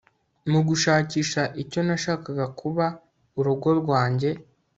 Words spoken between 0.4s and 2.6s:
Mugushakisha icyo nashakaga